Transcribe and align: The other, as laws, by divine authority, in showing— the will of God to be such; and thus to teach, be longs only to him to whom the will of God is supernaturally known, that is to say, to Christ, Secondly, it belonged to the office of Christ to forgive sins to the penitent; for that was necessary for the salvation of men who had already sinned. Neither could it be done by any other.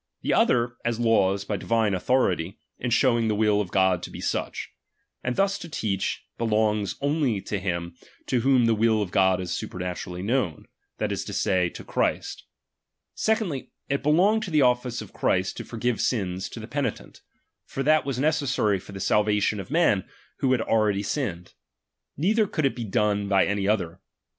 The 0.23 0.33
other, 0.33 0.77
as 0.83 0.99
laws, 0.99 1.45
by 1.45 1.57
divine 1.57 1.93
authority, 1.93 2.57
in 2.79 2.89
showing— 2.89 3.27
the 3.27 3.35
will 3.35 3.61
of 3.61 3.69
God 3.69 4.01
to 4.01 4.09
be 4.09 4.19
such; 4.19 4.71
and 5.23 5.35
thus 5.35 5.59
to 5.59 5.69
teach, 5.69 6.23
be 6.39 6.45
longs 6.45 6.95
only 7.01 7.39
to 7.41 7.59
him 7.59 7.95
to 8.25 8.39
whom 8.39 8.65
the 8.65 8.73
will 8.73 9.03
of 9.03 9.11
God 9.11 9.39
is 9.39 9.51
supernaturally 9.53 10.23
known, 10.23 10.65
that 10.97 11.11
is 11.11 11.23
to 11.25 11.33
say, 11.33 11.69
to 11.69 11.83
Christ, 11.83 12.45
Secondly, 13.13 13.69
it 13.89 14.01
belonged 14.01 14.41
to 14.41 14.49
the 14.49 14.63
office 14.63 15.03
of 15.03 15.13
Christ 15.13 15.55
to 15.57 15.63
forgive 15.63 16.01
sins 16.01 16.49
to 16.49 16.59
the 16.59 16.67
penitent; 16.67 17.21
for 17.67 17.83
that 17.83 18.03
was 18.03 18.17
necessary 18.17 18.79
for 18.79 18.93
the 18.93 18.99
salvation 18.99 19.59
of 19.59 19.69
men 19.69 20.05
who 20.39 20.51
had 20.51 20.61
already 20.61 21.03
sinned. 21.03 21.53
Neither 22.17 22.47
could 22.47 22.65
it 22.65 22.75
be 22.75 22.85
done 22.85 23.27
by 23.29 23.45
any 23.45 23.67
other. 23.67 24.01